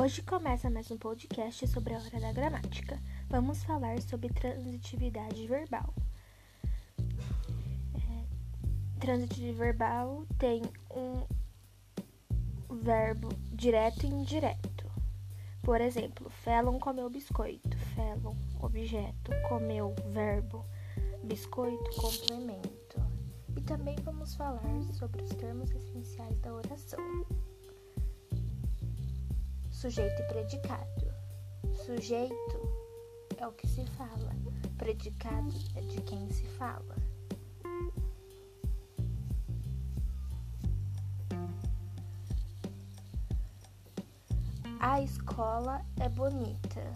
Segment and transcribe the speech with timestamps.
[0.00, 3.02] Hoje começa mais um podcast sobre a hora da gramática.
[3.28, 5.92] Vamos falar sobre transitividade verbal.
[7.96, 11.26] É, transitividade verbal tem um
[12.76, 14.88] verbo direto e indireto.
[15.64, 17.76] Por exemplo, Felon comeu biscoito.
[17.96, 20.64] Felon, objeto, comeu, verbo,
[21.24, 23.02] biscoito, complemento.
[23.56, 24.62] E também vamos falar
[24.92, 27.26] sobre os termos essenciais da oração
[29.78, 31.14] sujeito e predicado.
[31.86, 32.34] Sujeito
[33.36, 34.34] é o que se fala,
[34.76, 36.96] predicado é de quem se fala.
[44.80, 46.92] A escola é bonita.